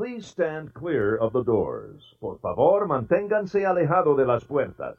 [0.00, 2.00] Please stand clear of the doors.
[2.22, 4.96] Por favor, manténganse alejado de las puertas.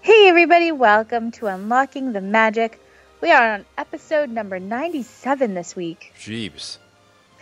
[0.00, 2.80] Hey everybody, welcome to Unlocking the Magic.
[3.20, 6.14] We are on episode number 97 this week.
[6.18, 6.78] Jeeps.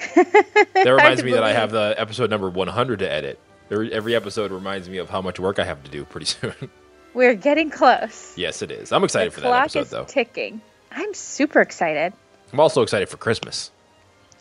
[0.16, 3.38] That reminds me that I have the episode number 100 to edit.
[3.70, 6.70] Every every episode reminds me of how much work I have to do pretty soon.
[7.18, 8.32] We're getting close.
[8.36, 8.92] yes, it is.
[8.92, 10.04] I'm excited the for that clock episode, is though.
[10.04, 10.60] ticking.
[10.92, 12.12] I'm super excited.
[12.52, 13.72] I'm also excited for Christmas.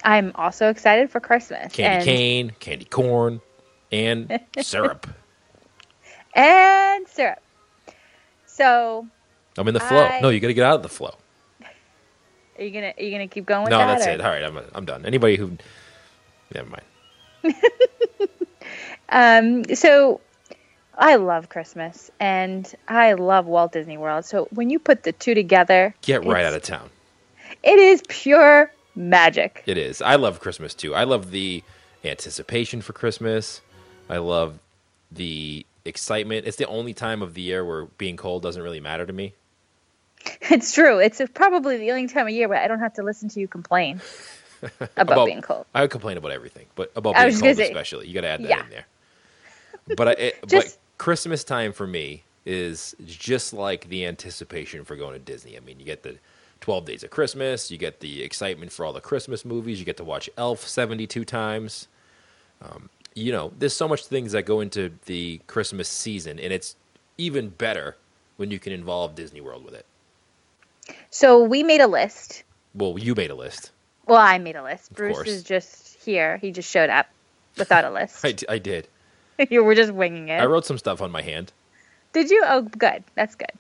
[0.04, 1.74] I'm also excited for Christmas.
[1.74, 3.42] Candy and, cane, candy corn,
[3.92, 5.08] and syrup.
[6.36, 7.40] and syrup.
[8.46, 9.08] So,
[9.58, 10.04] I'm in the flow.
[10.04, 11.16] I- No, you got to get out of the flow.
[12.59, 13.88] are you gonna are you gonna keep going with No, that?
[13.98, 14.22] that's or- it.
[14.22, 15.04] All right, I'm I'm done.
[15.04, 15.58] Anybody who,
[16.54, 17.56] never mind.
[19.09, 20.20] Um, so
[20.98, 24.26] I love Christmas and I love Walt Disney World.
[24.26, 26.90] So when you put the two together, Get right out of town.
[27.64, 29.64] It is pure magic.
[29.68, 30.02] It is.
[30.02, 30.95] I love Christmas too.
[30.95, 31.64] I love the
[32.03, 33.62] anticipation for Christmas.
[34.09, 34.59] I love
[35.12, 36.48] the excitement.
[36.48, 39.34] It's the only time of the year where being cold doesn't really matter to me.
[40.50, 41.00] It's true.
[41.00, 43.48] It's probably the only time of year where I don't have to listen to you
[43.48, 44.02] complain
[44.98, 45.66] about, being cold.
[45.75, 48.08] I would complain about everything, but about being cold say- especially.
[48.08, 48.64] You got to add that Yeah.
[48.64, 48.86] in there.
[49.95, 54.84] But eh, I, it, but Just- Christmas time for me is just like the anticipation
[54.86, 55.58] for going to Disney.
[55.58, 56.17] I mean, you get the
[56.62, 59.98] 12 days of Christmas, you get the excitement for all the Christmas movies, you get
[59.98, 61.88] to watch Elf 72 times.
[62.62, 66.75] Um, you know, there's so much things that go into the Christmas season, and it's
[67.18, 67.98] even better
[68.38, 69.86] when you can involve Disney World with it.
[71.09, 72.44] So we made a list.
[72.73, 73.72] Well, you made a list.
[74.06, 74.94] Well, I made a list.
[74.94, 75.28] Bruce course.
[75.28, 76.38] is just here.
[76.38, 77.08] He just showed up
[77.58, 78.23] without a list.
[78.25, 78.88] I, d- I did.
[79.50, 80.42] you were just winging it.
[80.42, 81.52] I wrote some stuff on my hand.
[82.14, 82.44] Did you?
[82.46, 83.04] Oh, good.
[83.16, 83.52] That's good.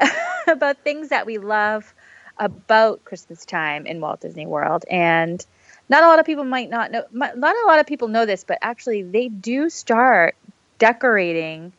[0.46, 1.92] about things that we love
[2.38, 5.44] about Christmas time in Walt Disney World, and
[5.88, 7.04] not a lot of people might not know.
[7.12, 10.36] Not a lot of people know this, but actually, they do start
[10.78, 11.72] decorating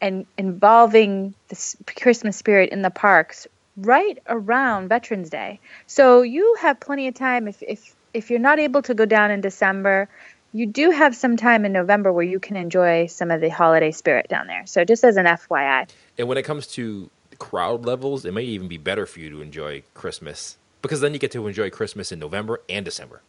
[0.00, 5.60] and involving the Christmas spirit in the parks right around Veterans Day.
[5.86, 9.30] So you have plenty of time if if if you're not able to go down
[9.30, 10.08] in December.
[10.54, 13.90] You do have some time in November where you can enjoy some of the holiday
[13.90, 14.64] spirit down there.
[14.66, 15.90] So just as an FYI.
[16.16, 17.10] And when it comes to
[17.40, 21.18] crowd levels, it may even be better for you to enjoy Christmas because then you
[21.18, 23.20] get to enjoy Christmas in November and December.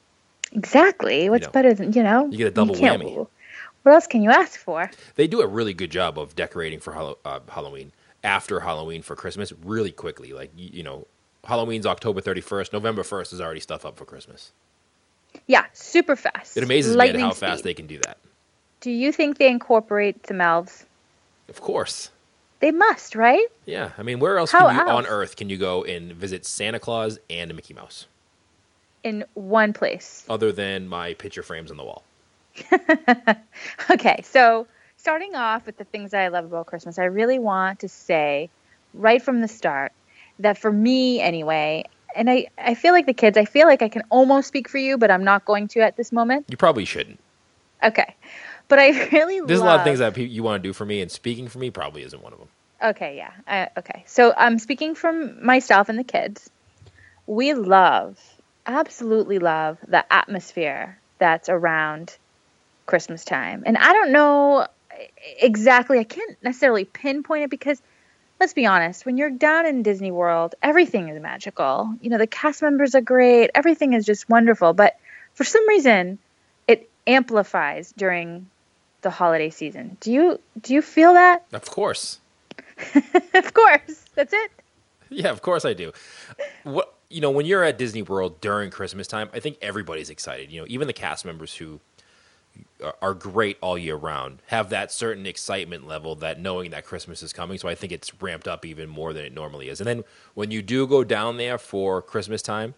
[0.51, 1.27] Exactly.
[1.31, 2.29] What's know, better than you know?
[2.29, 3.27] you get a double whammy.
[3.81, 4.91] What else can you ask for?
[5.15, 7.91] They do a really good job of decorating for Hallow- uh, Halloween
[8.23, 10.31] after Halloween for Christmas really quickly.
[10.31, 11.07] Like you, you know,
[11.43, 14.51] Halloween's October 31st, November 1st is already stuff up for Christmas.
[15.47, 16.57] Yeah, super fast.
[16.57, 17.69] It amazes me Lightning at how fast speed.
[17.69, 18.17] they can do that.
[18.81, 20.85] Do you think they incorporate the elves?
[21.49, 22.09] Of course.
[22.59, 23.45] They must, right?
[23.65, 25.05] Yeah, I mean, where else you, on?
[25.05, 28.07] Earth can you go and visit Santa Claus and Mickey Mouse
[29.03, 30.25] In one place.
[30.29, 32.03] other than my picture frames on the wall?
[33.91, 34.65] Okay, so
[34.97, 38.49] starting off with the things that I love about Christmas, I really want to say
[38.93, 39.91] right from the start
[40.39, 41.83] that for me anyway,
[42.15, 44.77] and I, I feel like the kids, I feel like I can almost speak for
[44.77, 46.45] you, but I'm not going to at this moment.
[46.49, 47.19] You probably shouldn't.
[47.83, 48.15] Okay.
[48.67, 50.85] But I really There's love a lot of things that you want to do for
[50.85, 52.47] me, and speaking for me probably isn't one of them.
[52.81, 53.31] Okay, yeah.
[53.47, 54.03] Uh, okay.
[54.07, 56.49] So I'm speaking from myself and the kids.
[57.27, 58.19] We love,
[58.65, 62.17] absolutely love the atmosphere that's around
[62.85, 63.63] Christmas time.
[63.65, 64.67] And I don't know
[65.39, 67.81] exactly, I can't necessarily pinpoint it because
[68.39, 71.95] let's be honest, when you're down in Disney World, everything is magical.
[72.01, 74.73] You know, the cast members are great, everything is just wonderful.
[74.73, 74.97] But
[75.33, 76.19] for some reason,
[76.67, 78.49] it amplifies during
[79.01, 79.97] the holiday season.
[79.99, 81.45] Do you do you feel that?
[81.53, 82.19] Of course.
[83.33, 84.05] of course.
[84.15, 84.51] That's it.
[85.09, 85.93] Yeah, of course I do.
[86.63, 90.51] What you know, when you're at Disney World during Christmas time, I think everybody's excited.
[90.51, 91.79] You know, even the cast members who
[93.01, 97.33] are- great all year round have that certain excitement level that knowing that Christmas is
[97.33, 97.57] coming.
[97.57, 99.81] So I think it's ramped up even more than it normally is.
[99.81, 100.03] And then
[100.33, 102.75] when you do go down there for Christmas time,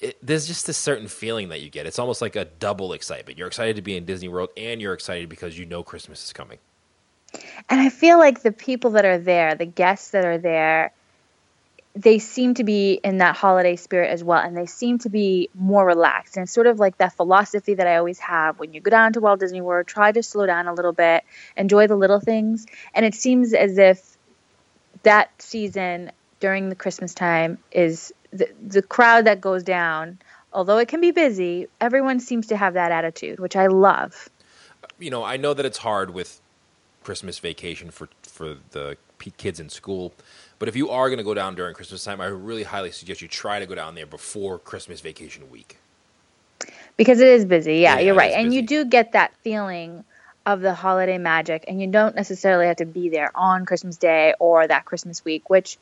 [0.00, 1.86] it, there's just a certain feeling that you get.
[1.86, 3.38] It's almost like a double excitement.
[3.38, 6.32] You're excited to be in Disney World, and you're excited because you know Christmas is
[6.32, 6.58] coming.
[7.68, 10.92] And I feel like the people that are there, the guests that are there,
[11.94, 14.40] they seem to be in that holiday spirit as well.
[14.40, 16.36] And they seem to be more relaxed.
[16.36, 19.12] And it's sort of like that philosophy that I always have when you go down
[19.14, 21.24] to Walt Disney World, try to slow down a little bit,
[21.56, 22.66] enjoy the little things.
[22.94, 24.16] And it seems as if
[25.02, 30.18] that season during the Christmas time is the, the crowd that goes down.
[30.52, 34.28] Although it can be busy, everyone seems to have that attitude, which I love.
[34.98, 36.40] you know, I know that it's hard with
[37.02, 38.96] Christmas vacation for for the
[39.36, 40.14] kids in school.
[40.60, 43.22] But if you are going to go down during Christmas time, I really highly suggest
[43.22, 45.78] you try to go down there before Christmas vacation week.
[46.98, 47.76] because it is busy.
[47.76, 50.04] Yeah, Yeah, you're right, and you do get that feeling
[50.44, 54.34] of the holiday magic, and you don't necessarily have to be there on Christmas Day
[54.38, 55.78] or that Christmas week, which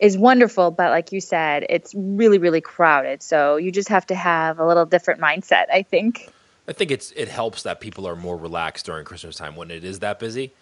[0.00, 0.72] is wonderful.
[0.72, 4.66] But like you said, it's really really crowded, so you just have to have a
[4.66, 5.66] little different mindset.
[5.72, 6.32] I think.
[6.66, 9.84] I think it's it helps that people are more relaxed during Christmas time when it
[9.84, 10.52] is that busy,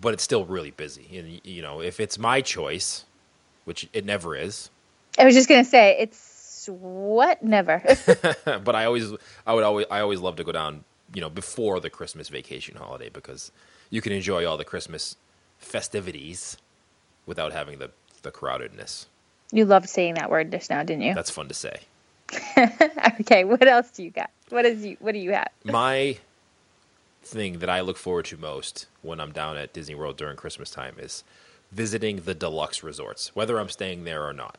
[0.00, 1.18] but it's still really busy.
[1.18, 3.04] And you know, if it's my choice,
[3.64, 4.70] which it never is,
[5.18, 7.82] I was just gonna say it's what never.
[8.44, 9.12] but I always
[9.46, 10.84] I would always I always love to go down,
[11.14, 13.52] you know, before the Christmas vacation holiday because
[13.90, 15.16] you can enjoy all the Christmas
[15.58, 16.56] festivities
[17.26, 17.90] without having the
[18.22, 19.06] the crowdedness.
[19.52, 21.14] you loved saying that word just now, didn't you?
[21.14, 21.80] That's fun to say.
[23.20, 24.30] okay, what else do you got?
[24.50, 24.96] What is you?
[25.00, 25.48] What do you have?
[25.64, 26.18] My
[27.28, 30.70] thing that I look forward to most when I'm down at Disney World during Christmas
[30.70, 31.24] time is
[31.70, 34.56] visiting the deluxe resorts, whether I'm staying there or not.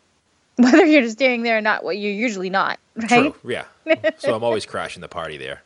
[0.60, 3.08] Whether you're just staying there or not, well, you're usually not, right?
[3.08, 3.34] True.
[3.50, 3.64] Yeah.
[4.18, 5.62] so I'm always crashing the party there.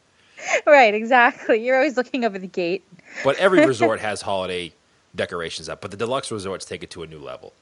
[0.67, 1.65] Right, exactly.
[1.65, 2.85] You're always looking over the gate.
[3.25, 4.73] But every resort has holiday
[5.17, 7.53] decorations up, but the deluxe resorts take it to a new level.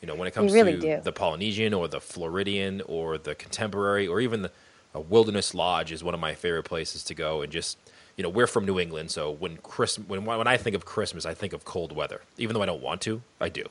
[0.00, 1.00] You know, when it comes really to do.
[1.02, 4.50] the Polynesian or the Floridian or the Contemporary or even the
[4.98, 7.42] a Wilderness Lodge is one of my favorite places to go.
[7.42, 7.78] And just,
[8.16, 11.24] you know, we're from New England, so when Christmas, when when I think of Christmas,
[11.24, 12.20] I think of cold weather.
[12.36, 13.64] Even though I don't want to, I do.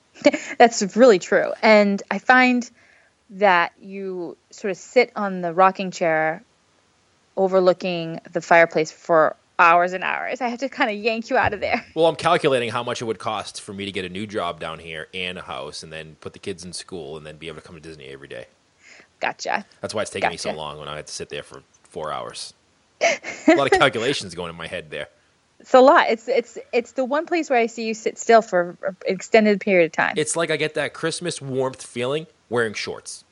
[0.58, 1.52] That's really true.
[1.62, 2.68] And I find
[3.30, 6.42] that you sort of sit on the rocking chair
[7.36, 10.40] overlooking the fireplace for hours and hours.
[10.40, 11.84] I have to kind of yank you out of there.
[11.94, 14.60] Well, I'm calculating how much it would cost for me to get a new job
[14.60, 17.48] down here and a house, and then put the kids in school, and then be
[17.48, 18.46] able to come to Disney every day.
[19.20, 19.64] Gotcha.
[19.80, 22.12] That's why it's taking me so long when I had to sit there for four
[22.12, 22.54] hours.
[23.00, 25.08] a lot of calculations going in my head there.
[25.60, 26.06] It's a lot.
[26.08, 29.60] It's it's it's the one place where I see you sit still for an extended
[29.60, 30.14] period of time.
[30.16, 33.24] It's like I get that Christmas warmth feeling wearing shorts,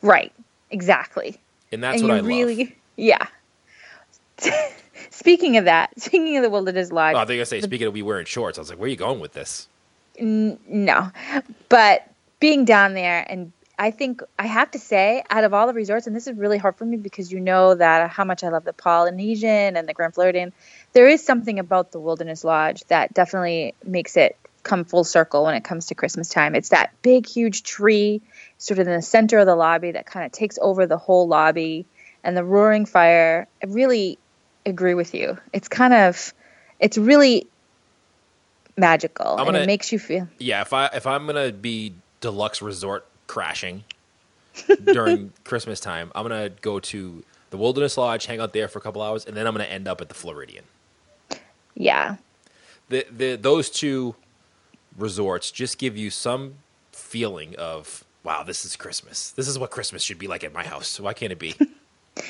[0.00, 0.32] right.
[0.70, 1.38] Exactly.
[1.72, 2.26] and that's and what I love.
[2.26, 3.26] really yeah.
[5.10, 7.94] speaking of that, speaking of the Wilderness Lodge, Oh, I think I say speaking of
[7.94, 9.68] we wearing shorts, I was like, where are you going with this?
[10.18, 11.10] No,
[11.68, 12.08] but
[12.40, 16.06] being down there, and I think I have to say, out of all the resorts,
[16.06, 18.64] and this is really hard for me because you know that how much I love
[18.64, 20.52] the Polynesian and the Grand Floridian,
[20.94, 25.54] there is something about the Wilderness Lodge that definitely makes it come full circle when
[25.54, 26.54] it comes to Christmas time.
[26.54, 28.22] It's that big, huge tree,
[28.56, 31.28] sort of in the center of the lobby, that kind of takes over the whole
[31.28, 31.84] lobby,
[32.24, 33.46] and the roaring fire.
[33.62, 34.18] I really
[34.64, 35.38] agree with you.
[35.52, 36.32] It's kind of,
[36.80, 37.46] it's really
[38.76, 40.28] magical, I'm and it makes you feel.
[40.38, 43.84] Yeah, if I if I'm gonna be deluxe resort crashing
[44.84, 48.82] during Christmas time, I'm gonna go to the Wilderness Lodge, hang out there for a
[48.82, 50.64] couple hours, and then I'm gonna end up at the Floridian.
[51.74, 52.16] Yeah.
[52.88, 54.14] the, the those two
[54.96, 56.54] resorts just give you some
[56.92, 59.30] feeling of wow, this is Christmas.
[59.32, 60.98] This is what Christmas should be like at my house.
[60.98, 61.54] Why can't it be?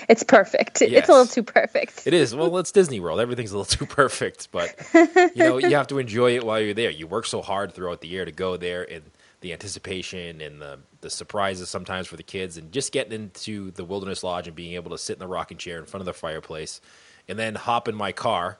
[0.09, 0.83] It's perfect.
[0.83, 2.09] It's a little too perfect.
[2.09, 2.35] it is.
[2.35, 3.21] Well, it's Disney World.
[3.21, 6.75] Everything's a little too perfect, but you know you have to enjoy it while you're
[6.75, 6.91] there.
[6.91, 9.05] You work so hard throughout the year to go there, and
[9.41, 13.85] the anticipation and the the surprises sometimes for the kids, and just getting into the
[13.85, 16.12] Wilderness Lodge and being able to sit in the rocking chair in front of the
[16.12, 16.81] fireplace,
[17.29, 18.59] and then hop in my car,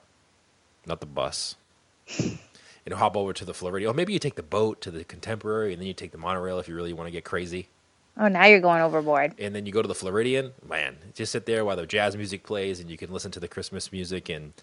[0.87, 1.56] not the bus,
[2.19, 3.90] and hop over to the Floridian.
[3.90, 6.59] Or maybe you take the boat to the Contemporary, and then you take the monorail
[6.59, 7.68] if you really want to get crazy.
[8.18, 9.35] Oh, now you're going overboard.
[9.38, 10.52] And then you go to the Floridian.
[10.66, 13.49] Man, just sit there while the jazz music plays, and you can listen to the
[13.49, 14.54] Christmas music and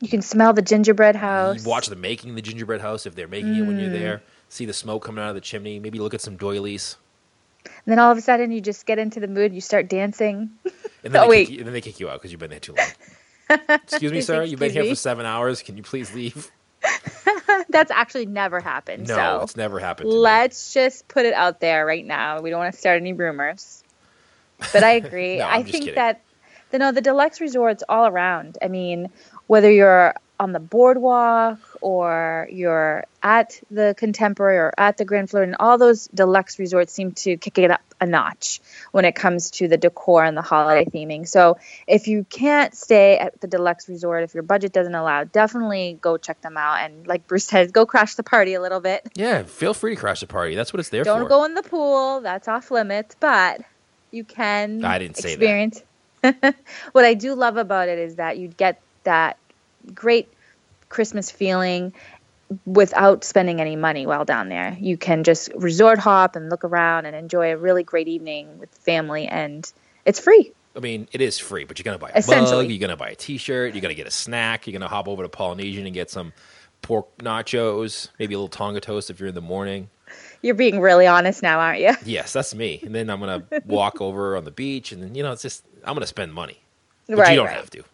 [0.00, 1.62] You can smell the gingerbread house.
[1.62, 3.98] you watch them making the gingerbread house if they're making it when you're mm.
[3.98, 4.22] there.
[4.48, 5.80] See the smoke coming out of the chimney.
[5.80, 6.96] Maybe look at some doilies.
[7.64, 9.54] And then all of a sudden, you just get into the mood.
[9.54, 10.50] You start dancing.
[11.02, 11.46] And then, Oh, they, wait.
[11.46, 13.58] Kick you, and then they kick you out because you've been there too long.
[13.68, 14.42] Excuse me, sir.
[14.42, 14.90] You've been Excuse here me?
[14.90, 15.62] for seven hours.
[15.62, 16.50] Can you please leave?
[17.68, 19.08] That's actually never happened.
[19.08, 20.10] No, so it's never happened.
[20.10, 22.40] Let's just put it out there right now.
[22.40, 23.82] We don't want to start any rumors.
[24.72, 25.38] But I agree.
[25.38, 25.94] No, I think kidding.
[25.96, 26.22] that
[26.70, 28.58] the no, the deluxe resorts all around.
[28.62, 29.10] I mean,
[29.46, 35.56] whether you're on the boardwalk or you're at the Contemporary or at the Grand Floridian,
[35.60, 38.60] all those deluxe resorts seem to kick it up a notch
[38.90, 41.26] when it comes to the decor and the holiday theming.
[41.26, 45.98] So if you can't stay at the deluxe resort, if your budget doesn't allow, definitely
[46.00, 46.80] go check them out.
[46.80, 49.08] And like Bruce says, go crash the party a little bit.
[49.14, 50.54] Yeah, feel free to crash the party.
[50.54, 51.10] That's what it's there for.
[51.10, 52.20] Don't go in the pool.
[52.20, 53.60] That's off limits, but
[54.10, 55.82] you can I didn't say that.
[56.92, 59.36] what I do love about it is that you'd get that
[59.92, 60.32] great
[60.88, 61.92] Christmas feeling
[62.66, 64.76] without spending any money while down there.
[64.78, 68.70] You can just resort hop and look around and enjoy a really great evening with
[68.70, 69.70] family and
[70.04, 70.52] it's free.
[70.76, 72.64] I mean, it is free, but you're gonna buy a Essentially.
[72.64, 75.22] mug, you're gonna buy a T-shirt, you're gonna get a snack, you're gonna hop over
[75.22, 76.32] to Polynesian and get some
[76.82, 79.88] pork nachos, maybe a little Tonga toast if you're in the morning.
[80.42, 81.94] You're being really honest now, aren't you?
[82.04, 82.80] Yes, that's me.
[82.84, 85.64] And then I'm gonna walk over on the beach, and then you know it's just
[85.84, 86.60] I'm gonna spend money,
[87.06, 87.56] but right, you don't right.
[87.56, 87.84] have to.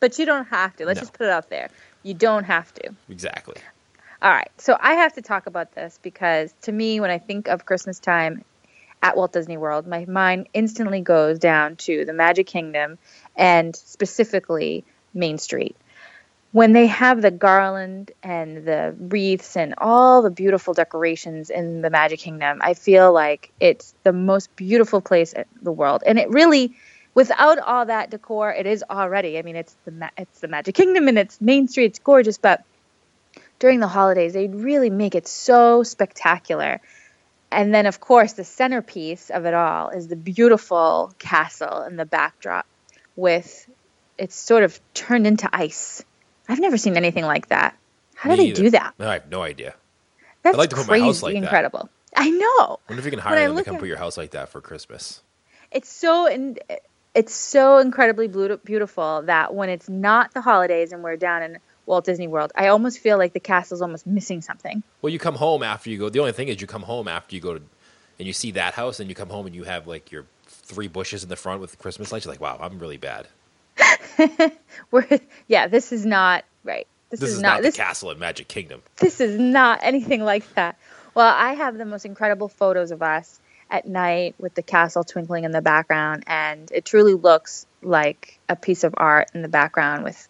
[0.00, 0.86] But you don't have to.
[0.86, 1.02] Let's No.
[1.02, 1.70] just put it out there.
[2.02, 2.94] You don't have to.
[3.08, 3.56] Exactly.
[4.22, 4.50] All right.
[4.58, 7.98] So I have to talk about this because to me, when I think of Christmas
[7.98, 8.44] time
[9.02, 12.98] at Walt Disney World, my mind instantly goes down to the Magic Kingdom
[13.36, 15.76] and specifically Main Street.
[16.50, 21.90] When they have the garland and the wreaths and all the beautiful decorations in the
[21.90, 26.02] Magic Kingdom, I feel like it's the most beautiful place in the world.
[26.06, 26.74] And it really,
[27.14, 29.38] without all that decor, it is already.
[29.38, 31.86] I mean, it's the ma- it's the Magic Kingdom and it's Main Street.
[31.86, 32.64] It's gorgeous, but
[33.58, 36.80] during the holidays, they really make it so spectacular.
[37.50, 42.04] And then, of course, the centerpiece of it all is the beautiful castle in the
[42.04, 42.66] backdrop
[43.16, 43.68] with
[44.18, 46.04] it's sort of turned into ice.
[46.48, 47.76] I've never seen anything like that.
[48.14, 48.62] How do they either.
[48.64, 48.94] do that?
[48.98, 49.74] No, I have no idea.
[50.42, 51.42] That's like to put my crazy house like that.
[51.42, 51.88] incredible.
[52.16, 52.80] I know.
[52.88, 54.60] wonder if you can hire them to come at- put your house like that for
[54.60, 55.22] Christmas.
[55.70, 56.58] It's so in,
[57.18, 62.04] it's so incredibly beautiful that when it's not the holidays and we're down in Walt
[62.04, 64.84] Disney World, I almost feel like the castle's almost missing something.
[65.02, 66.08] Well, you come home after you go.
[66.10, 67.62] The only thing is, you come home after you go to,
[68.20, 70.86] and you see that house, and you come home and you have like your three
[70.86, 72.24] bushes in the front with the Christmas lights.
[72.24, 73.26] You're like, wow, I'm really bad.
[74.92, 75.04] We're
[75.48, 76.86] yeah, this is not right.
[77.10, 78.80] This, This is, is not, not this the castle at Magic Kingdom.
[78.98, 80.78] this is not anything like that.
[81.16, 85.44] Well, I have the most incredible photos of us at night with the castle twinkling
[85.44, 90.04] in the background, and it truly looks like a piece of art in the background
[90.04, 90.28] with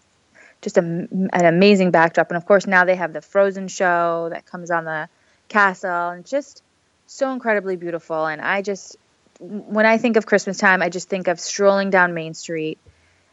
[0.60, 2.30] just a, an amazing backdrop.
[2.30, 5.08] And of course, now they have the Frozen show that comes on the
[5.48, 6.62] castle, and just
[7.06, 8.26] so incredibly beautiful.
[8.26, 8.96] And I just,
[9.38, 12.78] when I think of Christmas time, I just think of strolling down Main Street.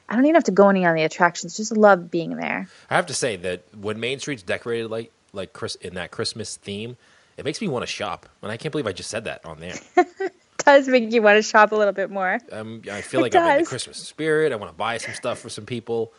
[0.07, 2.67] I don't even have to go any on the attractions; just love being there.
[2.91, 6.57] I have to say that when Main Street's decorated like like Chris in that Christmas
[6.57, 6.95] theme,
[7.37, 8.27] it makes me want to shop.
[8.41, 9.75] And I can't believe I just said that on there.
[10.65, 12.39] does make you want to shop a little bit more.
[12.51, 13.65] Um, I feel like I'm in the.
[13.65, 14.51] Christmas spirit.
[14.51, 16.11] I want to buy some stuff for some people,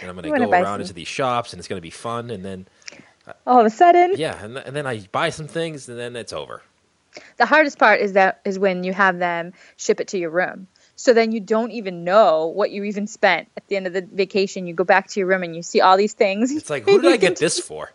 [0.00, 1.90] and I'm going to go around some- into these shops, and it's going to be
[1.90, 2.30] fun.
[2.30, 2.66] And then
[3.46, 6.32] All of a sudden, yeah, and, and then I buy some things, and then it's
[6.32, 6.62] over.
[7.36, 10.66] the hardest part is that is when you have them ship it to your room.
[10.96, 14.02] So then you don't even know what you even spent at the end of the
[14.02, 14.66] vacation.
[14.66, 16.52] You go back to your room and you see all these things.
[16.52, 17.90] It's like, who did I get this for?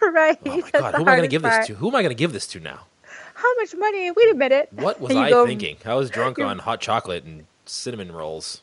[0.12, 0.38] right.
[0.46, 1.60] Oh my god, who am I going to give part.
[1.60, 1.74] this to?
[1.74, 2.86] Who am I going to give this to now?
[3.34, 4.10] How much money?
[4.10, 4.68] Wait a minute.
[4.72, 5.76] What was I go, thinking?
[5.84, 8.62] I was drunk on hot chocolate and cinnamon rolls.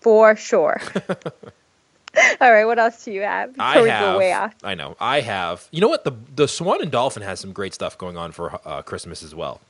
[0.00, 0.80] For sure.
[2.40, 2.64] all right.
[2.64, 4.18] What else do you have before I have.
[4.18, 4.54] way off?
[4.62, 4.96] I know.
[5.00, 5.66] I have.
[5.70, 6.04] You know what?
[6.04, 9.34] The the Swan and Dolphin has some great stuff going on for uh, Christmas as
[9.34, 9.60] well.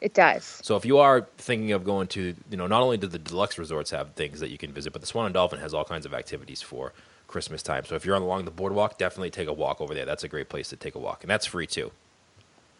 [0.00, 0.60] It does.
[0.62, 3.58] So if you are thinking of going to, you know, not only do the deluxe
[3.58, 6.04] resorts have things that you can visit, but the Swan and Dolphin has all kinds
[6.04, 6.92] of activities for
[7.28, 7.84] Christmas time.
[7.84, 10.04] So if you're along the boardwalk, definitely take a walk over there.
[10.04, 11.90] That's a great place to take a walk, and that's free too.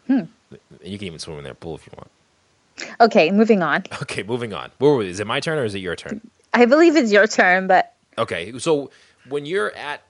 [0.07, 0.21] Hmm.
[0.83, 2.09] You can even swim in their pool if you want.
[3.01, 3.31] Okay.
[3.31, 3.83] Moving on.
[4.03, 4.71] Okay, moving on.
[4.77, 5.09] Where were we?
[5.09, 6.21] Is it my turn or is it your turn?
[6.53, 8.89] I believe it's your turn, but Okay, so
[9.29, 10.01] when you're at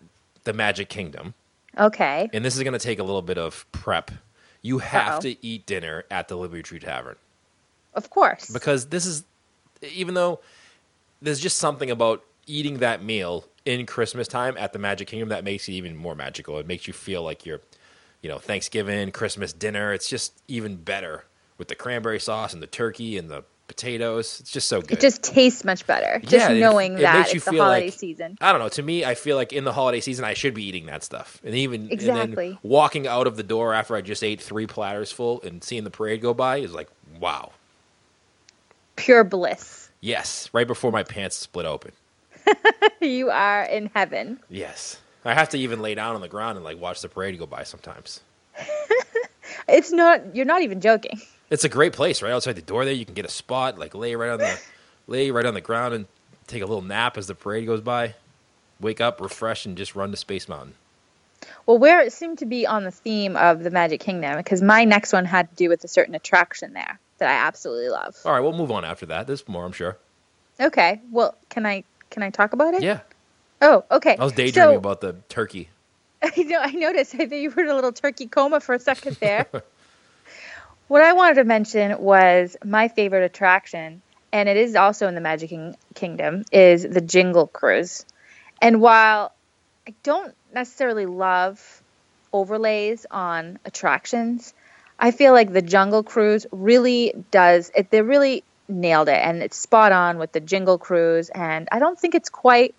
[0.43, 1.33] the Magic Kingdom,
[1.77, 2.29] okay.
[2.31, 4.11] and this is going to take a little bit of prep,
[4.61, 5.21] you have Uh-oh.
[5.21, 7.15] to eat dinner at the Liberty Tree Tavern
[7.95, 8.49] Of course.
[8.51, 9.23] because this is,
[9.81, 10.39] even though
[11.21, 15.43] there's just something about eating that meal in Christmas time at the Magic Kingdom that
[15.43, 16.57] makes it even more magical.
[16.59, 17.61] It makes you feel like you're,
[18.21, 19.93] you know, Thanksgiving, Christmas dinner.
[19.93, 21.25] It's just even better
[21.57, 24.39] with the cranberry sauce and the turkey and the potatoes.
[24.39, 24.93] It's just so good.
[24.93, 27.57] It just tastes much better just Yeah, it- knowing it that makes you it's the
[27.57, 28.37] holiday like- season.
[28.39, 28.69] I don't know.
[28.69, 31.41] To me, I feel like in the holiday season, I should be eating that stuff,
[31.43, 32.49] and even and Exactly.
[32.51, 35.83] then walking out of the door after I just ate three platters full and seeing
[35.83, 36.87] the parade go by is like,
[37.19, 37.51] wow,
[38.95, 39.89] Pure bliss.
[39.99, 40.49] yes.
[40.53, 41.91] Right before my pants split open.
[43.01, 44.39] you are in heaven.
[44.49, 47.37] Yes, I have to even lay down on the ground and like watch the parade
[47.37, 48.21] go by sometimes.
[49.67, 50.35] It's not.
[50.35, 51.21] You're not even joking.
[51.49, 52.85] It's a great place, right outside the door.
[52.85, 54.59] There, you can get a spot, like lay right on the
[55.07, 56.05] lay right on the ground and
[56.47, 58.15] take a little nap as the parade goes by.
[58.79, 60.75] Wake up, refresh, and just run to Space Mountain.
[61.65, 64.83] Well, where it seemed to be on the theme of the Magic Kingdom, because my
[64.83, 68.15] next one had to do with a certain attraction there that I absolutely love.
[68.23, 69.27] All right, we'll move on after that.
[69.27, 69.97] There's more, I'm sure.
[70.59, 71.01] Okay.
[71.11, 72.83] Well, can I can I talk about it?
[72.83, 72.99] Yeah,
[73.61, 74.15] Oh, okay.
[74.17, 75.69] I was daydreaming So, about the turkey.
[76.21, 76.59] I know.
[76.61, 77.15] I noticed.
[77.15, 79.47] I think you were in a little turkey coma for a second there.
[80.87, 85.21] what I wanted to mention was my favorite attraction, and it is also in the
[85.21, 85.51] Magic
[85.95, 88.05] Kingdom, is the Jingle Cruise.
[88.61, 89.33] And while
[89.87, 91.81] I don't necessarily love
[92.33, 94.53] overlays on attractions,
[94.99, 97.89] I feel like the Jungle Cruise really does it.
[97.89, 101.29] They really nailed it, and it's spot on with the Jingle Cruise.
[101.29, 102.75] And I don't think it's quite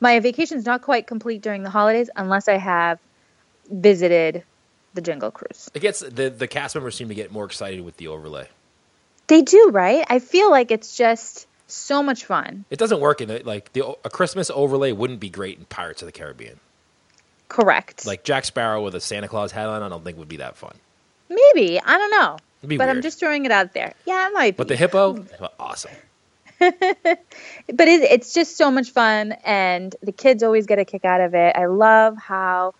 [0.00, 2.98] my vacation's not quite complete during the holidays unless I have
[3.70, 4.44] visited
[4.94, 5.70] the Jingle Cruise.
[5.74, 8.48] It gets the the cast members seem to get more excited with the overlay.
[9.28, 10.06] They do, right?
[10.08, 12.64] I feel like it's just so much fun.
[12.70, 16.02] It doesn't work in it like the a Christmas overlay wouldn't be great in Pirates
[16.02, 16.60] of the Caribbean.
[17.48, 18.06] Correct.
[18.06, 20.56] Like Jack Sparrow with a Santa Claus hat on, I don't think would be that
[20.56, 20.74] fun.
[21.28, 23.94] maybe I don't know, But I'm just throwing it out there.
[24.06, 24.56] Yeah, it might be.
[24.56, 25.24] But the hippo,
[25.60, 25.92] awesome.
[26.58, 26.78] but
[27.66, 31.34] it, it's just so much fun and the kids always get a kick out of
[31.34, 32.72] it i love how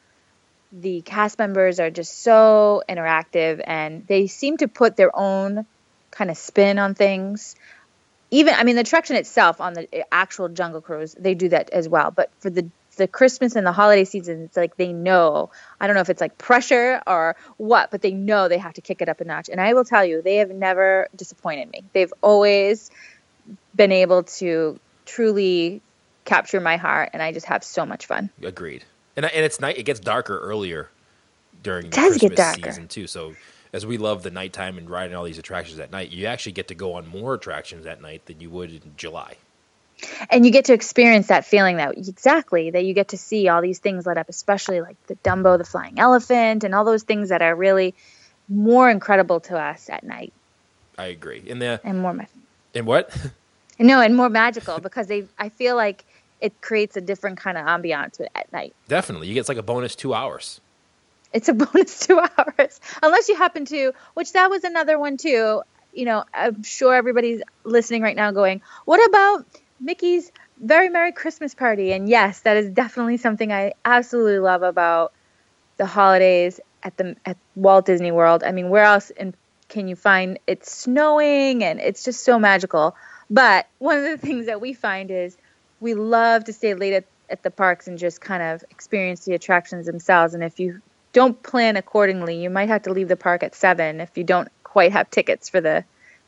[0.72, 5.66] the cast members are just so interactive and they seem to put their own
[6.10, 7.54] kind of spin on things
[8.30, 11.68] even i mean the attraction itself on the eh, actual jungle cruise they do that
[11.68, 12.66] as well but for the
[12.96, 15.50] the christmas and the holiday season it's like they know
[15.80, 18.80] i don't know if it's like pressure or what but they know they have to
[18.80, 21.84] kick it up a notch and i will tell you they have never disappointed me
[21.92, 22.90] they've always
[23.74, 25.80] been able to truly
[26.26, 28.30] capture my heart and I just have so much fun.
[28.42, 28.84] Agreed.
[29.16, 29.78] And and it's night.
[29.78, 30.90] It gets darker earlier
[31.62, 33.06] during the Christmas season too.
[33.06, 33.34] So
[33.72, 36.68] as we love the nighttime and riding all these attractions at night, you actually get
[36.68, 39.36] to go on more attractions at night than you would in July.
[40.30, 43.62] And you get to experience that feeling that exactly that you get to see all
[43.62, 47.30] these things lit up, especially like the Dumbo, the flying elephant, and all those things
[47.30, 47.94] that are really
[48.48, 50.32] more incredible to us at night
[50.98, 51.42] I agree.
[51.44, 52.24] In the and more ma-
[52.74, 53.10] in what?
[53.78, 56.04] no and more magical because they I feel like
[56.40, 58.74] it creates a different kind of ambiance at night.
[58.88, 60.60] Definitely, you get like a bonus two hours.
[61.32, 65.62] it's a bonus two hours unless you happen to which that was another one too
[65.92, 69.44] you know i'm sure everybody's listening right now going what about
[69.80, 71.92] mickey's very merry christmas party.
[71.92, 75.12] And yes that is definitely something i absolutely love about
[75.76, 78.42] the holidays at the at walt disney world.
[78.42, 79.34] I mean where else in,
[79.68, 82.96] can you find it's snowing and it's just so magical.
[83.28, 85.36] But one of the things that we find is
[85.80, 89.34] we love to stay late at, at the parks and just kind of experience the
[89.34, 90.34] attractions themselves.
[90.34, 90.80] And if you
[91.12, 94.48] don't plan accordingly, you might have to leave the park at seven if you don't
[94.62, 95.84] quite have tickets for the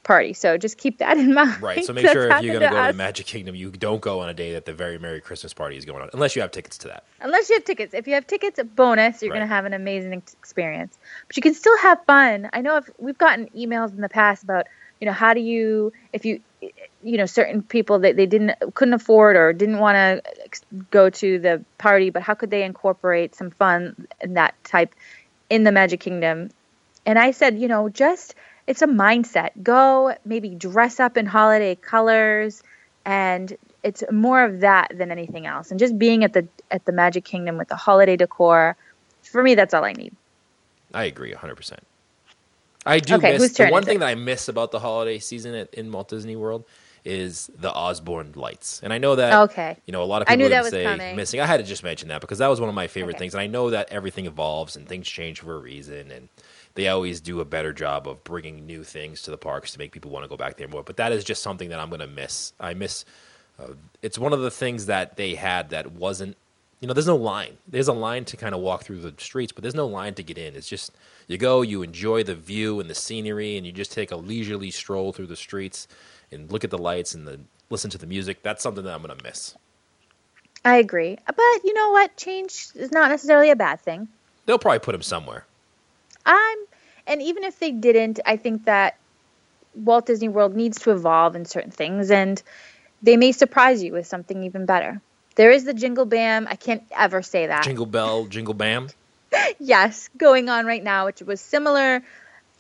[0.09, 0.33] party.
[0.33, 1.63] So just keep that in mind.
[1.63, 1.85] Right.
[1.85, 2.93] So make sure if you're going to go to us.
[2.95, 5.77] the Magic Kingdom, you don't go on a day that the very Merry Christmas party
[5.77, 7.05] is going on, unless you have tickets to that.
[7.21, 7.95] Unless you have tickets.
[7.95, 9.23] If you have tickets, a bonus.
[9.23, 9.39] You're Right.
[9.39, 10.99] going to have an amazing experience.
[11.29, 12.49] But you can still have fun.
[12.53, 14.67] I know if we've gotten emails in the past about,
[15.01, 16.41] you know, how do you, if you,
[17.03, 21.39] you know, certain people that they didn't, couldn't afford or didn't want to go to
[21.39, 24.95] the party, but how could they incorporate some fun in that type
[25.51, 26.49] in the Magic Kingdom?
[27.05, 28.35] And I said, you know, just,
[28.69, 29.51] it's a mindset.
[29.65, 32.63] Go maybe dress up in holiday colors
[33.05, 36.93] and it's more of that than anything else and just being at the at the
[36.93, 38.77] magic kingdom with the holiday decor
[39.25, 40.15] for me that's all i need
[40.95, 41.81] I agree 100%.
[42.87, 44.01] I do Okay, miss the one thing it?
[44.01, 46.67] that I miss about the holiday season at, in Walt Disney World
[47.05, 48.81] is the Osborne lights.
[48.83, 49.79] And I know that Okay.
[49.87, 51.11] you know a lot of people knew are that gonna say coming.
[51.11, 51.41] missing.
[51.41, 53.19] I had to just mention that because that was one of my favorite Okay.
[53.19, 56.29] things and I know that everything evolves and things change for a reason and
[56.79, 59.91] they always do a better job of bringing new things to the parks to make
[59.91, 60.85] people want to go back there more.
[60.85, 62.53] But that is just something that I'm going to miss.
[62.61, 63.05] I miss
[63.59, 66.37] uh, it's one of the things that they had that wasn't
[66.79, 67.59] you know there's no line.
[67.67, 70.23] There's a line to kind of walk through the streets but there's no line to
[70.23, 70.55] get in.
[70.55, 70.93] It's just
[71.27, 74.71] you go you enjoy the view and the scenery and you just take a leisurely
[74.71, 75.89] stroll through the streets
[76.31, 78.45] and look at the lights and the listen to the music.
[78.45, 79.57] That's something that i'm going to miss.
[80.65, 82.17] I agree but you know what?
[82.17, 84.07] Change is not necessarily a bad thing.
[84.47, 85.45] They'll probably put them somewhere.
[86.29, 86.59] I'm
[87.09, 88.97] and even if they didn't i think that
[89.75, 92.43] walt disney world needs to evolve in certain things and
[93.03, 95.01] they may surprise you with something even better.
[95.37, 96.49] There is the jingle bam.
[96.49, 97.65] I can't ever say that.
[97.65, 98.89] Jingle bell jingle bam?
[99.61, 102.03] Yes, going on right now, which was similar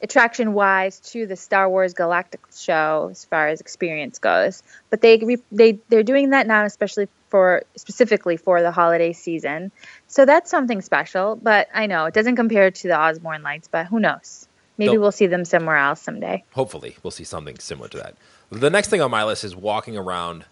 [0.02, 4.62] attraction wise to the Star Wars Galactic show as far as experience goes.
[4.90, 9.72] But they they they're doing that now, especially for specifically for the holiday season.
[10.06, 11.36] So that's something special.
[11.36, 13.68] But I know it doesn't compare to the Osborne lights.
[13.68, 14.46] But who knows?
[14.78, 16.44] Maybe we'll see them somewhere else someday.
[16.52, 18.14] hopefully we'll see something similar to that
[18.50, 20.44] the next thing on my list is walking around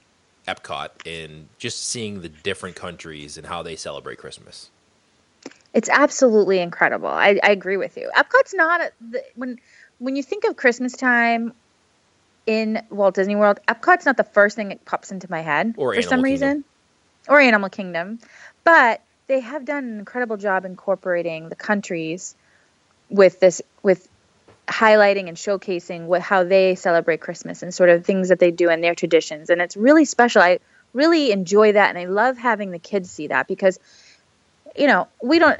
[0.48, 4.68] epcot and just seeing the different countries and how they celebrate christmas
[5.74, 7.08] It's absolutely incredible.
[7.08, 8.10] I, I agree with you.
[8.16, 9.58] Epcot's not a, the, when
[9.98, 11.52] when you think of Christmas time
[12.46, 13.60] in Walt Disney World.
[13.68, 16.48] Epcot's not the first thing that pops into my head Or for some Animal reason,
[16.48, 16.64] Kingdom.
[17.28, 18.18] or Animal Kingdom,
[18.64, 22.34] but they have done an incredible job incorporating the countries
[23.10, 24.08] with this with
[24.68, 28.68] highlighting and showcasing what how they celebrate Christmas and sort of things that they do
[28.70, 30.42] in their traditions and it's really special.
[30.42, 30.58] I
[30.92, 33.78] really enjoy that and I love having the kids see that because
[34.76, 35.58] you know, we don't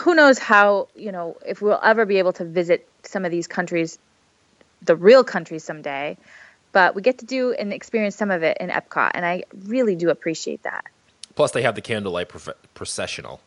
[0.00, 3.46] who knows how, you know, if we'll ever be able to visit some of these
[3.46, 3.98] countries
[4.82, 6.16] the real country someday,
[6.72, 9.96] but we get to do and experience some of it in Epcot and I really
[9.96, 10.84] do appreciate that.
[11.34, 13.40] Plus, they have the candlelight prof- processional.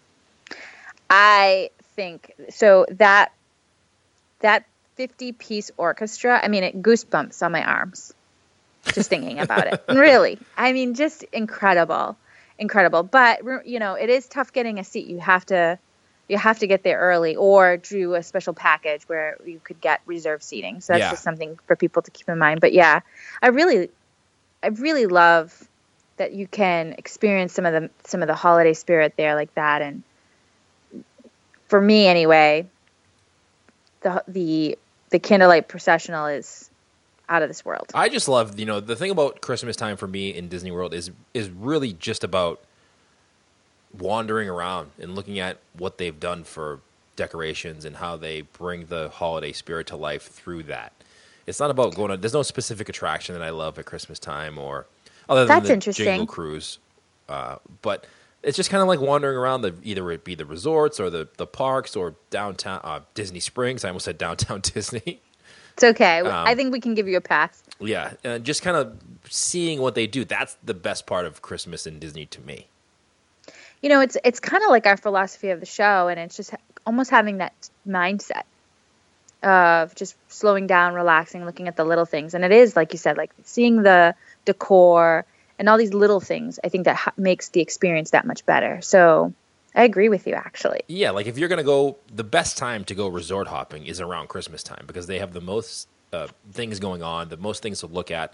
[1.10, 3.32] I think so that
[4.40, 4.66] that
[4.96, 8.14] 50 piece orchestra, I mean it goosebumps on my arms
[8.86, 9.84] just thinking about it.
[9.90, 10.38] Really.
[10.58, 12.18] I mean just incredible.
[12.58, 13.04] Incredible.
[13.04, 15.08] But you know, it is tough getting a seat.
[15.08, 15.80] You have to
[16.30, 20.00] you have to get there early or do a special package where you could get
[20.06, 20.80] reserved seating.
[20.80, 21.10] So that's Yeah.
[21.10, 22.62] just something for people to keep in mind.
[22.62, 23.02] But yeah,
[23.42, 23.90] I really
[24.64, 25.68] I really love
[26.18, 29.82] that you can experience some of the some of the holiday spirit there like that
[29.82, 30.04] and
[31.68, 32.66] for me anyway
[34.02, 34.78] the the
[35.12, 36.70] the candlelight processional is
[37.30, 40.08] out of this world I just love, you know, the thing about Christmas time for
[40.08, 42.60] me in Disney World is is really just about
[43.98, 46.80] wandering around and looking at what they've done for
[47.16, 50.94] decorations and how they bring the holiday spirit to life through that.
[51.48, 52.22] It's not about going on.
[52.22, 54.86] There's no specific attraction that I love at Christmas time, or
[55.28, 56.06] other than That's the interesting.
[56.06, 56.78] Jingle Cruise.
[57.28, 58.06] Uh, but
[58.44, 61.28] it's just kind of like wandering around the either it be the resorts or the
[61.38, 63.84] the parks or downtown uh, Disney Springs.
[63.84, 65.22] I almost said downtown Disney.
[65.74, 68.78] it's okay Um, i think we can give you a pass Yeah, and just kind
[68.78, 68.98] of
[69.30, 70.26] seeing what they do.
[70.26, 72.68] That's the best part of Christmas in Disney to me.
[73.82, 76.54] You know it's it's kind of like our philosophy of the show and it's just
[76.86, 77.54] almost having that
[77.88, 78.44] mindset
[79.42, 83.00] of just slowing down relaxing looking at the little things and it is like you
[83.00, 84.14] said like seeing the
[84.46, 85.26] decor
[85.58, 88.82] and all these little things i think that ha- makes the experience that much better
[88.82, 89.34] so
[89.76, 92.96] i agree with you actually Yeah, like if you're gonna go, the best time to
[92.96, 97.04] go resort hopping is around Christmas time because they have the most uh, things going
[97.04, 98.34] on, the most things to look at.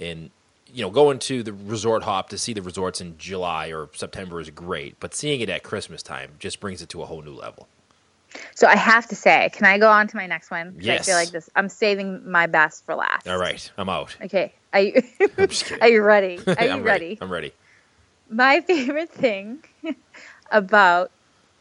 [0.00, 0.30] And
[0.72, 4.40] you know, going to the resort hop to see the resorts in July or September
[4.40, 7.34] is great, but seeing it at Christmas time just brings it to a whole new
[7.34, 7.68] level.
[8.54, 10.72] So I have to say, can I go on to my next one?
[10.78, 11.50] 'Cause I feel like this.
[11.54, 13.28] I'm saving my best for last.
[13.28, 14.16] All right, I'm out.
[14.22, 14.54] Okay.
[14.72, 15.02] Are you
[15.38, 15.82] I'm just kidding.
[15.82, 16.38] Are you ready?
[16.46, 17.18] Are you I'm ready?
[17.20, 17.52] I'm ready.
[18.30, 19.62] My favorite thing
[20.50, 21.10] about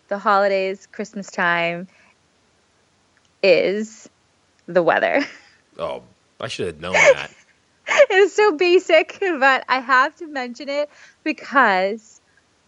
[0.08, 1.89] the holidays, Christmas time,
[3.43, 4.10] is
[4.67, 5.26] the weather.
[5.78, 6.04] Oh,
[6.39, 7.32] I should have known that.
[7.88, 10.89] it is so basic, but I have to mention it
[11.24, 12.22] because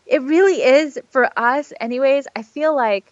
[0.05, 2.27] it really is for us, anyways.
[2.35, 3.11] I feel like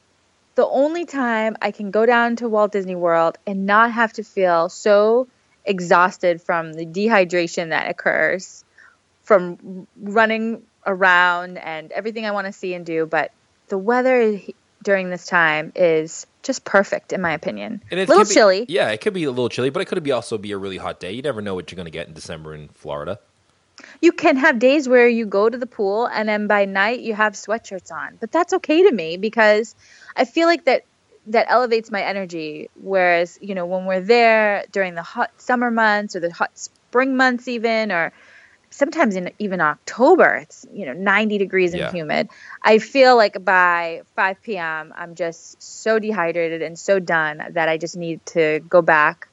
[0.56, 4.24] the only time I can go down to Walt Disney World and not have to
[4.24, 5.28] feel so
[5.66, 8.66] exhausted from the dehydration that occurs
[9.24, 13.06] from running around and everything I want to see and do.
[13.06, 13.32] But
[13.68, 14.40] the weather
[14.84, 17.82] during this time is just perfect, in my opinion.
[17.92, 18.66] And A little be- chilly.
[18.68, 20.78] Yeah, it could be a little chilly, but it could be also be a really
[20.78, 21.12] hot day.
[21.12, 23.20] You never know what you're going to get in December in Florida.
[24.02, 27.14] you can have days where you go to the pool and then by night you
[27.16, 29.74] have sweatshirts on but that's okay to me because
[30.16, 30.84] i feel like that
[31.26, 36.16] that elevates my energy whereas you know when we're there during the hot summer months
[36.16, 38.12] or the hot spring months even or
[38.72, 41.92] sometimes in even october it's you know 90 degrees and Yeah.
[41.92, 42.30] humid
[42.64, 47.78] i feel like by 5 p.m i'm just so dehydrated and so done that i
[47.78, 49.28] just need to go back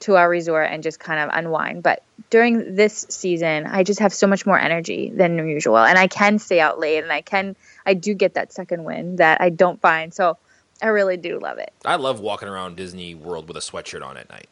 [0.00, 1.82] to our resort and just kind of unwind.
[1.82, 6.08] But during this season, I just have so much more energy than usual, and I
[6.08, 9.48] can stay out late, and I can, I do get that second wind that I
[9.48, 10.12] don't find.
[10.12, 10.36] So
[10.82, 11.72] I really do love it.
[11.84, 14.48] I love walking around Disney World with a sweatshirt on at night.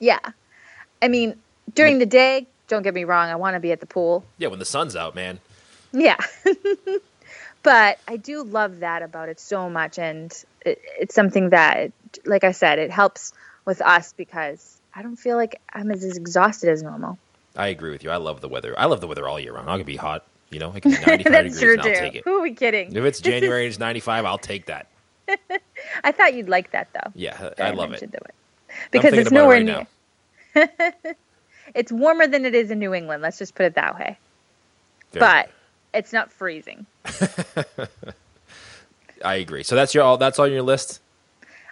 [0.00, 0.18] Yeah,
[1.00, 1.36] I mean,
[1.74, 4.24] during the day, don't get me wrong, I want to be at the pool.
[4.38, 5.40] Yeah, when the sun's out, man.
[5.92, 6.16] Yeah.
[7.62, 9.98] but I do love that about it so much.
[9.98, 10.32] And
[10.64, 11.92] it, it's something that,
[12.24, 13.32] like I said, it helps
[13.64, 17.18] with us because I don't feel like I'm as exhausted as normal.
[17.56, 18.10] I agree with you.
[18.10, 18.78] I love the weather.
[18.78, 19.68] I love the weather all year round.
[19.68, 20.24] I can be hot.
[20.50, 22.24] You know, it can be 95 That's degrees and I'll take it.
[22.24, 22.94] Who are we kidding?
[22.94, 24.86] If it's January and it's 95, I'll take that.
[26.04, 27.12] I thought you'd like that though.
[27.14, 28.02] Yeah, that I love it.
[28.02, 28.22] it.
[28.90, 29.86] Because it's about it nowhere
[30.56, 31.16] right near.
[31.74, 33.22] It's warmer than it is in New England.
[33.22, 34.18] Let's just put it that way.
[35.12, 35.50] Very but
[35.94, 36.86] it's not freezing.
[39.24, 39.62] I agree.
[39.62, 40.16] So that's your all.
[40.16, 41.00] That's on your list.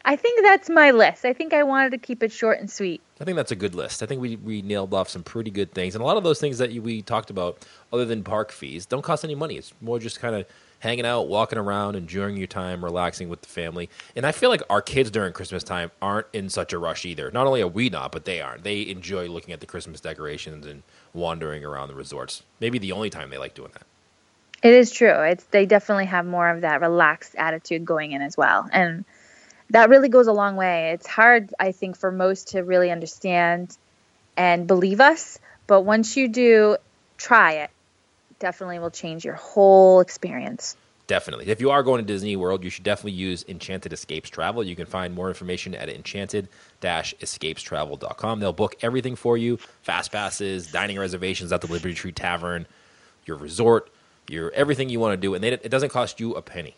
[0.05, 1.25] I think that's my list.
[1.25, 3.01] I think I wanted to keep it short and sweet.
[3.21, 4.05] I think that's a good list.
[4.05, 5.97] I think we, we nailed off some pretty good things.
[5.97, 8.87] And a lot of those things that you, we talked about, other than park fees,
[8.87, 9.57] don't cost any money.
[9.57, 10.47] It's more just kind of
[10.81, 13.89] hanging out, walking around, enjoying your time, relaxing with the family.
[14.15, 17.31] And I feel like our kids during Christmas time aren't in such a rush either.
[17.31, 18.63] Not only are we not, but they aren't.
[18.63, 22.43] They enjoy looking at the Christmas decorations and wandering around the resorts.
[22.61, 23.87] Maybe the only time they like doing that.
[24.63, 25.23] It is true.
[25.23, 28.69] It's they definitely have more of that relaxed attitude going in as well.
[28.73, 29.05] And
[29.71, 30.93] that really goes a long way.
[30.93, 33.77] It's hard, I think, for most to really understand
[34.37, 36.77] and believe us, but once you do
[37.17, 37.71] try it,
[38.39, 40.77] definitely will change your whole experience.
[41.07, 41.49] Definitely.
[41.49, 44.65] If you are going to Disney World, you should definitely use Enchanted Escapes Travel.
[44.65, 48.41] You can find more information at enchanted-escapestravel.com.
[48.41, 52.67] They'll book everything for you: fast passes, dining reservations at the Liberty Tree Tavern,
[53.25, 53.89] your resort,
[54.29, 56.75] your everything you want to do, and they, it doesn't cost you a penny.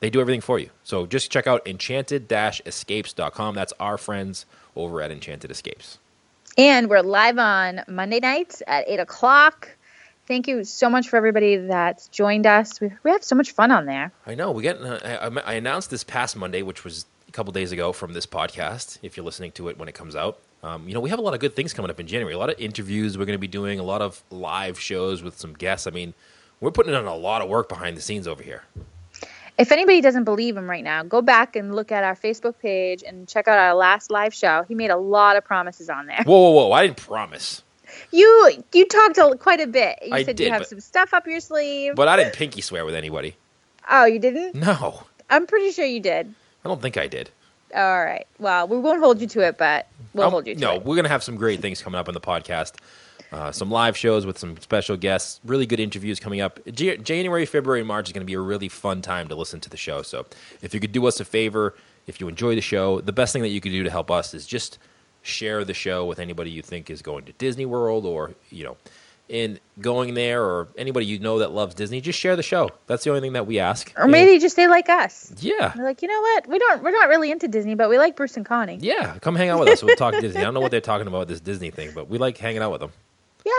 [0.00, 0.68] They do everything for you.
[0.82, 3.54] So just check out enchanted-escapes.com.
[3.54, 4.44] That's our friends
[4.76, 5.96] over at Enchanted Escapes.
[6.58, 9.70] And we're live on Monday nights at 8 o'clock.
[10.26, 12.80] Thank you so much for everybody that's joined us.
[12.80, 14.10] We, we have so much fun on there.
[14.26, 14.52] I know.
[14.52, 14.78] We get.
[14.80, 18.98] I, I announced this past Monday, which was a couple days ago from this podcast.
[19.02, 21.22] If you're listening to it when it comes out, um, you know we have a
[21.22, 22.34] lot of good things coming up in January.
[22.34, 23.78] A lot of interviews we're going to be doing.
[23.78, 25.86] A lot of live shows with some guests.
[25.86, 26.14] I mean,
[26.60, 28.62] we're putting in a lot of work behind the scenes over here.
[29.56, 33.04] If anybody doesn't believe him right now, go back and look at our Facebook page
[33.06, 34.64] and check out our last live show.
[34.66, 36.22] He made a lot of promises on there.
[36.24, 36.72] Whoa, whoa, whoa!
[36.72, 37.62] I didn't promise.
[38.10, 39.98] You you talked a, quite a bit.
[40.04, 41.94] You I said did, you have but- some stuff up your sleeve.
[41.94, 43.36] But I didn't pinky swear with anybody.
[43.90, 44.54] oh, you didn't?
[44.54, 46.34] No, I'm pretty sure you did.
[46.64, 47.30] I don't think I did.
[47.74, 48.26] All right.
[48.38, 50.84] Well, we won't hold you to it, but we'll Um, hold you to no, it.
[50.84, 52.74] we're gonna have some great things coming up on the podcast.
[53.32, 56.60] Uh, some live shows with some special guests, really good interviews coming up.
[56.72, 59.58] J- January, February, and March is going to be a really fun time to listen
[59.58, 60.02] to the show.
[60.02, 60.24] So,
[60.62, 61.74] if you could do us a favor,
[62.06, 64.34] if you enjoy the show, the best thing that you could do to help us
[64.34, 64.78] is just
[65.24, 68.76] share the show with anybody you think is going to Disney World or you know,
[69.28, 72.00] in going there or anybody you know that loves Disney.
[72.00, 72.68] Just share the show.
[72.86, 73.92] That's the only thing that we ask.
[73.96, 75.32] Or maybe just they like us.
[75.38, 75.72] yeah.
[75.74, 76.46] They're like, you know what?
[76.46, 76.82] We don't.
[76.82, 78.78] We're not really into Disney, but we like Bruce and Connie.
[78.80, 79.82] Yeah, come hang out with us.
[79.82, 80.40] We'll talk Disney.
[80.40, 82.62] I don't know what they're talking about with this Disney thing, but we like hanging
[82.62, 82.92] out with them.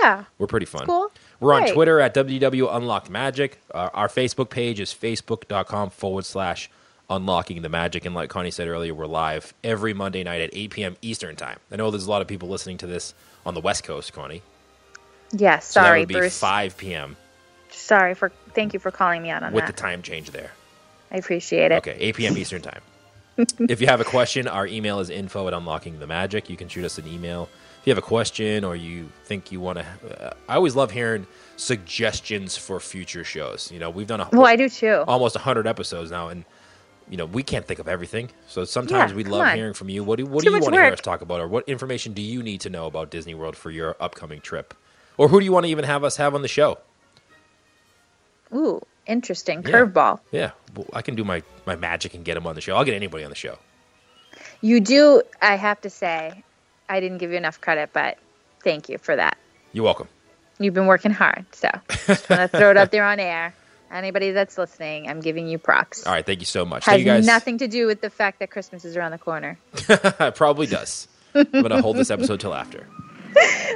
[0.03, 0.23] Yeah.
[0.37, 0.85] We're pretty fun.
[0.85, 1.11] cool.
[1.39, 1.73] We're on Great.
[1.73, 3.59] Twitter at WW Unlocked Magic.
[3.71, 6.69] Uh, our Facebook page is facebook.com forward slash
[7.09, 8.05] unlocking the magic.
[8.05, 10.97] And like Connie said earlier, we're live every Monday night at 8 p.m.
[11.01, 11.59] Eastern Time.
[11.71, 13.13] I know there's a lot of people listening to this
[13.45, 14.41] on the West Coast, Connie.
[15.31, 15.65] Yes.
[15.65, 16.39] Sorry, would be Bruce.
[16.39, 17.17] 5 p.m.
[17.69, 18.31] Sorry for.
[18.53, 19.67] Thank you for calling me out on with that.
[19.67, 20.51] With the time change there.
[21.11, 21.75] I appreciate it.
[21.79, 22.37] Okay, 8 p.m.
[22.37, 22.81] Eastern Time.
[23.37, 26.49] if you have a question, our email is info at unlocking the magic.
[26.49, 27.49] You can shoot us an email.
[27.81, 29.85] If you have a question or you think you want to,
[30.27, 33.71] uh, I always love hearing suggestions for future shows.
[33.71, 35.03] You know, we've done a, Well, I do too.
[35.07, 36.45] almost 100 episodes now, and
[37.09, 38.29] you know we can't think of everything.
[38.47, 39.55] So sometimes Yeah, we love on.
[39.57, 40.03] hearing from you.
[40.03, 42.13] What do what Too do you want to hear us talk about, or what information
[42.13, 44.73] do you need to know about Disney World for your upcoming trip,
[45.17, 46.79] or who do you want to even have us have on the show?
[48.53, 49.71] Ooh, interesting Yeah.
[49.71, 50.19] curveball.
[50.31, 52.75] Yeah, well, I can do my my magic and get them on the show.
[52.75, 53.57] I'll get anybody on the show.
[54.61, 55.21] You do.
[55.41, 56.43] I have to say,
[56.89, 58.17] I didn't give you enough credit, but
[58.63, 59.37] thank you for that.
[59.73, 60.07] You're welcome.
[60.59, 61.69] You've been working hard, so
[62.07, 63.53] just want to throw it up there on air.
[63.91, 66.05] Anybody that's listening, I'm giving you props.
[66.05, 66.85] All right, thank you so much.
[66.85, 67.25] Has you guys.
[67.25, 69.57] nothing to do with the fact that Christmas is around the corner.
[69.73, 71.07] it probably does.
[71.33, 72.87] I'm gonna hold this episode till after.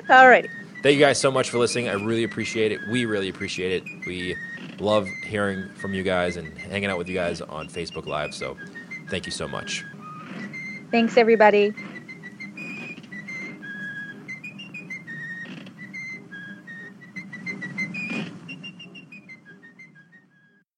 [0.10, 0.50] Alrighty.
[0.82, 1.90] Thank you guys so much for listening.
[1.90, 2.80] I really appreciate it.
[2.90, 4.06] We really appreciate it.
[4.08, 4.36] We
[4.80, 8.34] love hearing from you guys and hanging out with you guys on Facebook Live.
[8.34, 8.58] So,
[9.10, 9.84] thank you so much.
[10.90, 11.74] Thanks, everybody.